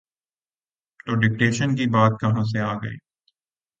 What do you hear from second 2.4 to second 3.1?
سے آ گئی؟